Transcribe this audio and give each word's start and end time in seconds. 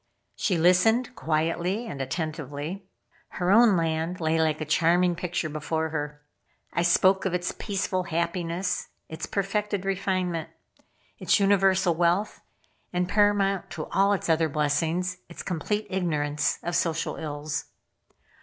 She 0.35 0.57
listened 0.57 1.15
quietly 1.15 1.85
and 1.85 2.01
attentively. 2.01 2.87
Her 3.37 3.51
own 3.51 3.77
land 3.77 4.19
lay 4.19 4.41
like 4.41 4.59
a 4.59 4.65
charming 4.65 5.15
picture 5.15 5.47
before 5.47 5.89
her. 5.89 6.23
I 6.73 6.81
spoke 6.81 7.23
of 7.23 7.35
its 7.35 7.51
peaceful 7.55 8.05
happiness, 8.05 8.87
its 9.09 9.27
perfected 9.27 9.85
refinement, 9.85 10.49
its 11.19 11.39
universal 11.39 11.93
wealth, 11.93 12.41
and 12.91 13.07
paramount 13.07 13.69
to 13.77 13.85
all 13.91 14.13
its 14.13 14.27
other 14.27 14.49
blessings, 14.49 15.17
its 15.29 15.43
complete 15.43 15.85
ignorance 15.91 16.57
of 16.63 16.75
social 16.75 17.17
ills. 17.17 17.65